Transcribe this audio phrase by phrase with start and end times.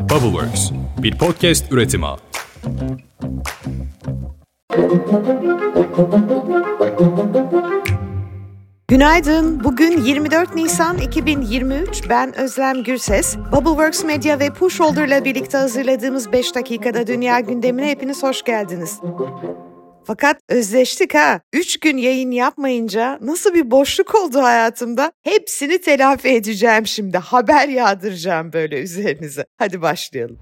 [0.00, 0.70] Bubbleworks,
[1.02, 2.06] bir podcast üretimi.
[8.88, 9.64] Günaydın.
[9.64, 12.08] Bugün 24 Nisan 2023.
[12.08, 13.36] Ben Özlem Gürses.
[13.52, 19.00] Bubbleworks Media ve Pushholder ile birlikte hazırladığımız 5 dakikada dünya gündemine hepiniz hoş geldiniz.
[20.04, 21.40] Fakat özleştik ha.
[21.52, 25.12] Üç gün yayın yapmayınca nasıl bir boşluk oldu hayatımda.
[25.22, 27.18] Hepsini telafi edeceğim şimdi.
[27.18, 29.44] Haber yağdıracağım böyle üzerinize.
[29.58, 30.38] Hadi başlayalım.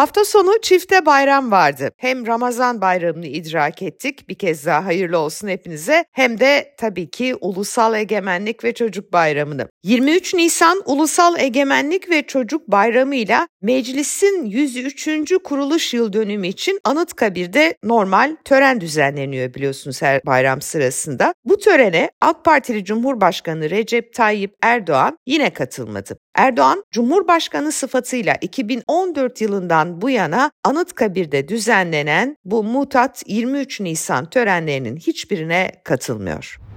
[0.00, 1.90] Hafta sonu çifte bayram vardı.
[1.96, 4.28] Hem Ramazan bayramını idrak ettik.
[4.28, 6.04] Bir kez daha hayırlı olsun hepinize.
[6.12, 9.68] Hem de tabii ki Ulusal Egemenlik ve Çocuk Bayramını.
[9.82, 15.08] 23 Nisan Ulusal Egemenlik ve Çocuk Bayramı'yla meclisin 103.
[15.44, 21.34] kuruluş yıl dönümü için Anıtkabir'de normal tören düzenleniyor biliyorsunuz her bayram sırasında.
[21.44, 26.18] Bu törene AK Partili Cumhurbaşkanı Recep Tayyip Erdoğan yine katılmadı.
[26.34, 35.72] Erdoğan, Cumhurbaşkanı sıfatıyla 2014 yılından bu yana Anıtkabir'de düzenlenen bu mutat 23 Nisan törenlerinin hiçbirine
[35.84, 36.69] katılmıyor.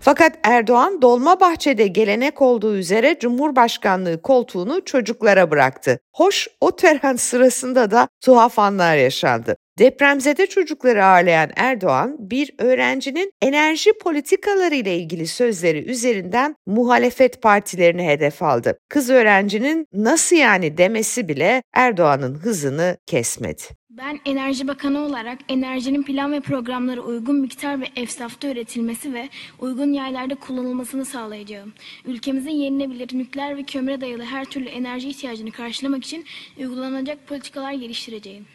[0.00, 6.00] Fakat Erdoğan Dolmabahçe'de gelenek olduğu üzere Cumhurbaşkanlığı koltuğunu çocuklara bıraktı.
[6.12, 9.56] Hoş o tören sırasında da tuhaf anlar yaşandı.
[9.78, 18.42] Depremzede çocukları ağırlayan Erdoğan bir öğrencinin enerji politikaları ile ilgili sözleri üzerinden muhalefet partilerini hedef
[18.42, 18.78] aldı.
[18.88, 23.62] Kız öğrencinin nasıl yani demesi bile Erdoğan'ın hızını kesmedi.
[23.90, 29.92] Ben Enerji Bakanı olarak enerjinin plan ve programları uygun miktar ve efsafta üretilmesi ve uygun
[29.92, 31.72] yerlerde kullanılmasını sağlayacağım.
[32.04, 36.24] Ülkemizin yenilebilir nükleer ve kömüre dayalı her türlü enerji ihtiyacını karşılamak için
[36.58, 38.46] uygulanacak politikalar geliştireceğim.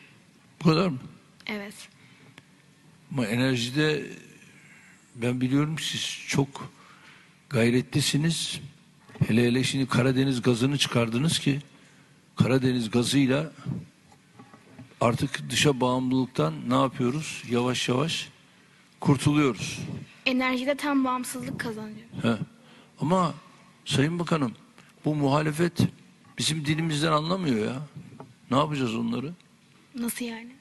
[0.64, 0.98] Bu kadar mı?
[1.48, 1.74] Evet.
[3.12, 4.06] Ama enerjide
[5.16, 6.70] ben biliyorum siz çok
[7.50, 8.60] gayretlisiniz.
[9.28, 11.60] Hele hele şimdi Karadeniz gazını çıkardınız ki
[12.36, 13.52] Karadeniz gazıyla
[15.02, 17.44] artık dışa bağımlılıktan ne yapıyoruz?
[17.50, 18.30] Yavaş yavaş
[19.00, 19.80] kurtuluyoruz.
[20.26, 22.08] Enerjide tam bağımsızlık kazanıyor.
[22.22, 22.36] He.
[23.02, 23.34] Ama
[23.86, 24.54] Sayın Bakanım
[25.06, 25.80] bu muhalefet
[26.38, 27.76] bizim dilimizden anlamıyor ya.
[28.52, 29.32] Ne yapacağız onları?
[29.96, 30.52] Nasıl yani?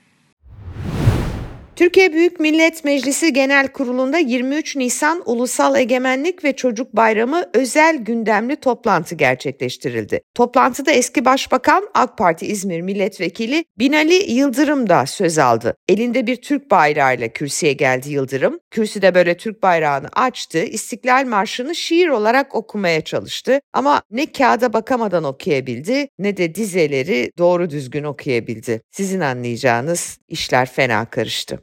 [1.83, 8.57] Türkiye Büyük Millet Meclisi Genel Kurulu'nda 23 Nisan Ulusal Egemenlik ve Çocuk Bayramı özel gündemli
[8.57, 10.21] toplantı gerçekleştirildi.
[10.35, 15.77] Toplantıda eski Başbakan AK Parti İzmir Milletvekili Binali Yıldırım da söz aldı.
[15.89, 18.61] Elinde bir Türk bayrağıyla kürsüye geldi Yıldırım.
[18.71, 23.61] Kürsüde böyle Türk bayrağını açtı, İstiklal Marşı'nı şiir olarak okumaya çalıştı.
[23.73, 28.83] Ama ne kağıda bakamadan okuyabildi ne de dizeleri doğru düzgün okuyabildi.
[28.91, 31.59] Sizin anlayacağınız işler fena karıştı.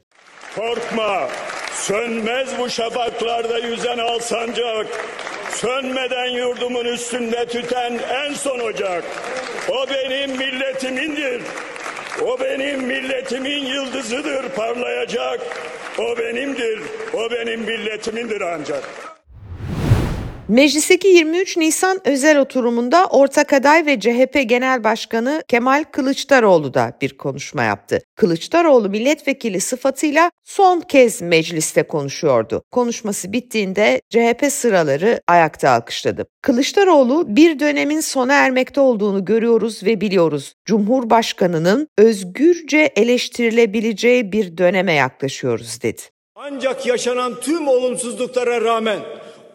[0.54, 1.28] Korkma,
[1.72, 4.86] sönmez bu şafaklarda yüzen al sancak.
[5.50, 9.04] Sönmeden yurdumun üstünde tüten en son ocak.
[9.68, 11.42] O benim milletimindir.
[12.24, 15.40] O benim milletimin yıldızıdır parlayacak.
[15.98, 16.80] O benimdir,
[17.12, 18.84] o benim milletimindir ancak.
[20.50, 27.16] Meclisteki 23 Nisan özel oturumunda ortak aday ve CHP Genel Başkanı Kemal Kılıçdaroğlu da bir
[27.16, 28.00] konuşma yaptı.
[28.16, 32.62] Kılıçdaroğlu milletvekili sıfatıyla son kez mecliste konuşuyordu.
[32.70, 36.26] Konuşması bittiğinde CHP sıraları ayakta alkışladı.
[36.42, 40.54] Kılıçdaroğlu bir dönemin sona ermekte olduğunu görüyoruz ve biliyoruz.
[40.64, 46.02] Cumhurbaşkanının özgürce eleştirilebileceği bir döneme yaklaşıyoruz dedi.
[46.36, 48.98] Ancak yaşanan tüm olumsuzluklara rağmen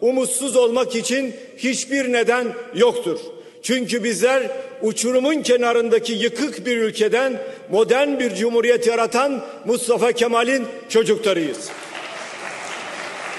[0.01, 3.19] umutsuz olmak için hiçbir neden yoktur.
[3.61, 4.43] Çünkü bizler
[4.81, 7.41] uçurumun kenarındaki yıkık bir ülkeden
[7.71, 11.69] modern bir cumhuriyet yaratan Mustafa Kemal'in çocuklarıyız.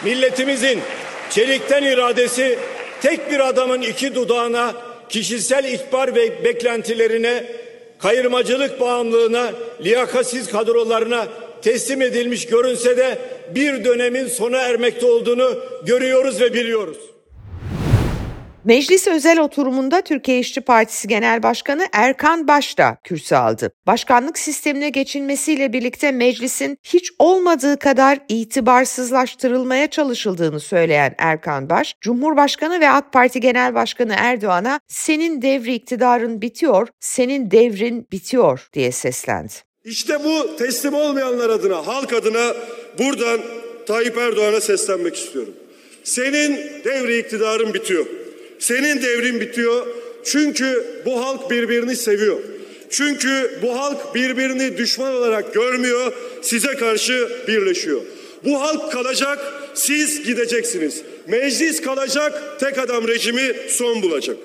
[0.04, 0.80] Milletimizin
[1.30, 2.58] çelikten iradesi
[3.02, 4.74] tek bir adamın iki dudağına,
[5.08, 7.44] kişisel ihbar ve beklentilerine,
[7.98, 9.52] kayırmacılık bağımlılığına,
[9.84, 11.26] liyakatsiz kadrolarına
[11.62, 13.18] teslim edilmiş görünse de
[13.54, 16.98] bir dönemin sona ermekte olduğunu görüyoruz ve biliyoruz.
[18.66, 23.72] Meclis özel oturumunda Türkiye İşçi Partisi Genel Başkanı Erkan Baş da kürsü aldı.
[23.86, 32.90] Başkanlık sistemine geçilmesiyle birlikte meclisin hiç olmadığı kadar itibarsızlaştırılmaya çalışıldığını söyleyen Erkan Baş, Cumhurbaşkanı ve
[32.90, 39.52] AK Parti Genel Başkanı Erdoğan'a senin devri iktidarın bitiyor, senin devrin bitiyor diye seslendi.
[39.84, 42.54] İşte bu teslim olmayanlar adına, halk adına
[42.98, 43.40] buradan
[43.86, 45.54] Tayyip Erdoğan'a seslenmek istiyorum.
[46.04, 48.06] Senin devri iktidarın bitiyor.
[48.58, 49.86] Senin devrin bitiyor.
[50.24, 52.38] Çünkü bu halk birbirini seviyor.
[52.90, 56.12] Çünkü bu halk birbirini düşman olarak görmüyor,
[56.42, 58.00] size karşı birleşiyor.
[58.44, 59.38] Bu halk kalacak,
[59.74, 61.02] siz gideceksiniz.
[61.26, 64.36] Meclis kalacak, tek adam rejimi son bulacak.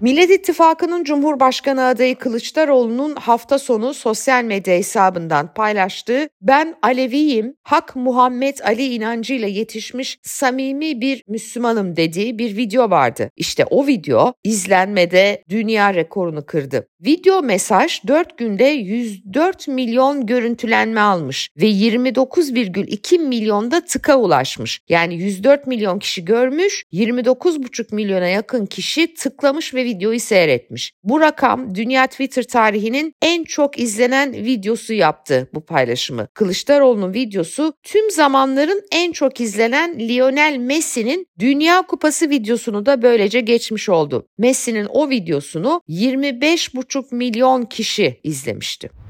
[0.00, 8.58] Millet İttifakı'nın Cumhurbaşkanı adayı Kılıçdaroğlu'nun hafta sonu sosyal medya hesabından paylaştığı ben Aleviyim, Hak Muhammed
[8.64, 13.30] Ali inancıyla yetişmiş samimi bir Müslümanım dediği bir video vardı.
[13.36, 16.88] İşte o video izlenmede dünya rekorunu kırdı.
[17.00, 24.80] Video mesaj 4 günde 104 milyon görüntülenme almış ve 29,2 milyonda tıka ulaşmış.
[24.88, 30.92] Yani 104 milyon kişi görmüş, 29,5 milyona yakın kişi tıklamış ve videoyu seyretmiş.
[31.04, 36.28] Bu rakam dünya Twitter tarihinin en çok izlenen videosu yaptı bu paylaşımı.
[36.34, 43.88] Kılıçdaroğlu'nun videosu tüm zamanların en çok izlenen Lionel Messi'nin Dünya Kupası videosunu da böylece geçmiş
[43.88, 44.26] oldu.
[44.38, 49.07] Messi'nin o videosunu 25,5 milyon kişi izlemişti.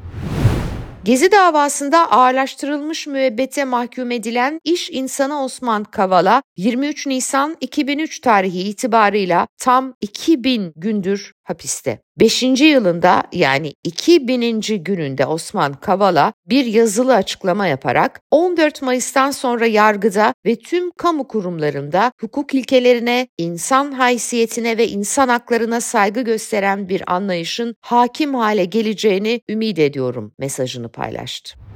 [1.04, 9.46] Gezi davasında ağırlaştırılmış müebbete mahkum edilen iş insanı Osman Kavala 23 Nisan 2003 tarihi itibarıyla
[9.58, 11.98] tam 2000 gündür hapiste.
[12.20, 12.42] 5.
[12.42, 14.84] yılında yani 2000.
[14.84, 22.12] gününde Osman Kavala bir yazılı açıklama yaparak 14 Mayıs'tan sonra yargıda ve tüm kamu kurumlarında
[22.20, 29.78] hukuk ilkelerine, insan haysiyetine ve insan haklarına saygı gösteren bir anlayışın hakim hale geleceğini ümit
[29.78, 31.67] ediyorum mesajını paylaştı.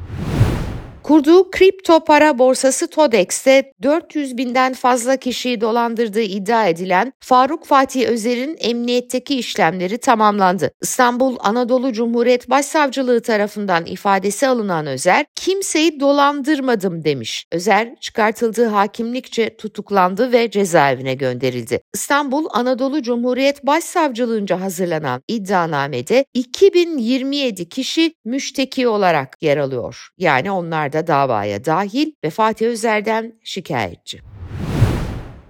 [1.13, 8.57] Kurduğu kripto para borsası Todex'te 400 binden fazla kişiyi dolandırdığı iddia edilen Faruk Fatih Özer'in
[8.61, 10.71] emniyetteki işlemleri tamamlandı.
[10.83, 17.47] İstanbul Anadolu Cumhuriyet Başsavcılığı tarafından ifadesi alınan Özer, kimseyi dolandırmadım demiş.
[17.53, 21.81] Özer çıkartıldığı hakimlikçe tutuklandı ve cezaevine gönderildi.
[21.95, 30.09] İstanbul Anadolu Cumhuriyet Başsavcılığınca hazırlanan iddianamede 2027 kişi müşteki olarak yer alıyor.
[30.19, 34.32] Yani onlar da davaya dahil ve Fatih Özer'den şikayetçi.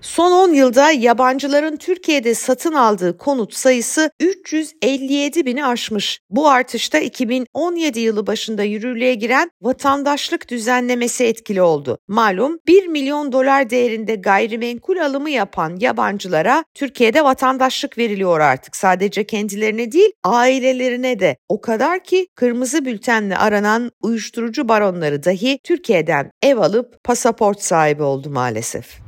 [0.03, 6.21] Son 10 yılda yabancıların Türkiye'de satın aldığı konut sayısı 357 bini aşmış.
[6.31, 11.99] Bu artışta 2017 yılı başında yürürlüğe giren vatandaşlık düzenlemesi etkili oldu.
[12.09, 18.77] Malum 1 milyon dolar değerinde gayrimenkul alımı yapan yabancılara Türkiye'de vatandaşlık veriliyor artık.
[18.77, 21.37] Sadece kendilerine değil ailelerine de.
[21.49, 28.31] O kadar ki kırmızı bültenle aranan uyuşturucu baronları dahi Türkiye'den ev alıp pasaport sahibi oldu
[28.31, 29.02] maalesef.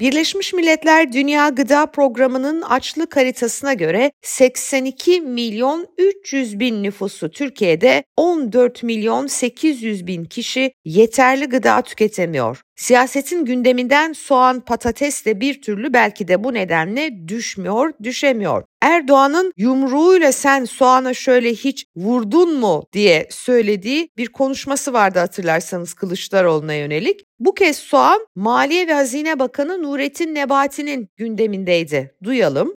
[0.00, 8.82] Birleşmiş Milletler Dünya Gıda Programı'nın açlık haritasına göre 82 milyon 300 bin nüfusu Türkiye'de 14
[8.82, 12.62] milyon 800 bin kişi yeterli gıda tüketemiyor.
[12.76, 18.64] Siyasetin gündeminden soğan patates de bir türlü belki de bu nedenle düşmüyor, düşemiyor.
[18.82, 26.74] Erdoğan'ın yumruğuyla sen soğana şöyle hiç vurdun mu diye söylediği bir konuşması vardı hatırlarsanız Kılıçdaroğlu'na
[26.74, 27.20] yönelik.
[27.38, 32.14] Bu kez soğan Maliye ve Hazine Bakanı Nurettin Nebati'nin gündemindeydi.
[32.24, 32.74] Duyalım.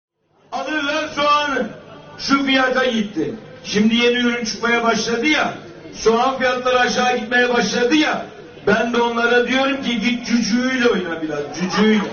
[0.52, 1.70] Alırlar soğanı.
[2.20, 3.34] Şu fiyata gitti.
[3.64, 5.54] Şimdi yeni ürün çıkmaya başladı ya.
[5.94, 8.26] Soğan fiyatları aşağı gitmeye başladı ya.
[8.68, 12.04] Ben de onlara diyorum ki git cücüğüyle oyna biraz cücüğüyle.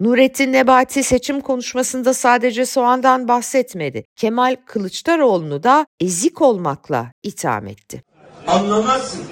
[0.00, 4.04] Nurettin Nebati seçim konuşmasında sadece soğandan bahsetmedi.
[4.16, 8.02] Kemal Kılıçdaroğlu'nu da ezik olmakla itham etti.
[8.46, 9.24] Anlamazsın.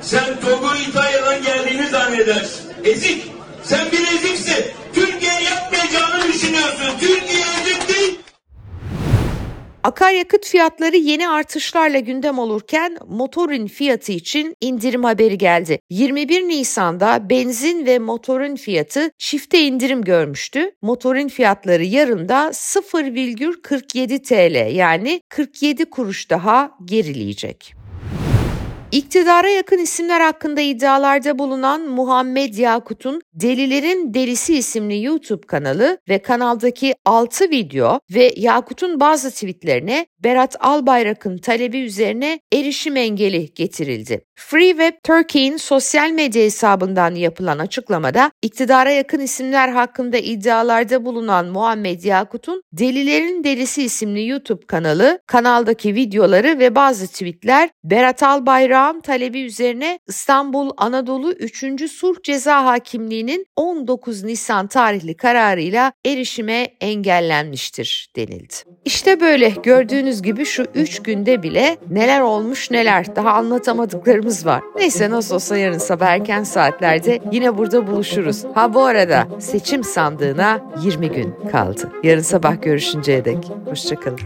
[0.00, 2.72] Sen Togo İtalya'dan geldiğini zannedersin.
[2.84, 3.32] Ezik.
[3.62, 4.64] Sen bir eziksin.
[4.94, 5.32] Türkiye
[10.06, 15.78] Akaryakıt fiyatları yeni artışlarla gündem olurken motorun fiyatı için indirim haberi geldi.
[15.90, 20.70] 21 Nisan'da benzin ve motorun fiyatı çifte indirim görmüştü.
[20.82, 27.75] Motorun fiyatları yarında 0,47 TL yani 47 kuruş daha gerileyecek.
[28.96, 36.94] İktidara yakın isimler hakkında iddialarda bulunan Muhammed Yakut'un Delilerin Delisi isimli YouTube kanalı ve kanaldaki
[37.04, 44.24] 6 video ve Yakut'un bazı tweetlerine Berat Albayrak'ın talebi üzerine erişim engeli getirildi.
[44.34, 52.02] Free Web Turkey'in sosyal medya hesabından yapılan açıklamada iktidara yakın isimler hakkında iddialarda bulunan Muhammed
[52.02, 59.98] Yakut'un Delilerin Delisi isimli YouTube kanalı, kanaldaki videoları ve bazı tweetler Berat Albayrak'ın talebi üzerine
[60.08, 61.90] İstanbul Anadolu 3.
[61.90, 68.54] Sulh Ceza Hakimliği'nin 19 Nisan tarihli kararıyla erişime engellenmiştir denildi.
[68.84, 74.62] İşte böyle gördüğünüz gibi şu 3 günde bile neler olmuş neler daha anlatamadıklarımız var.
[74.76, 78.44] Neyse nasıl olsa yarın sabah erken saatlerde yine burada buluşuruz.
[78.54, 81.92] Ha bu arada seçim sandığına 20 gün kaldı.
[82.02, 83.50] Yarın sabah görüşünceye dek.
[83.68, 84.18] Hoşçakalın.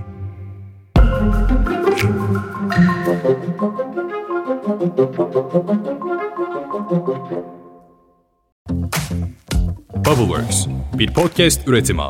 [10.06, 10.66] Bubbleworks
[10.98, 12.02] bir podcast üretimi.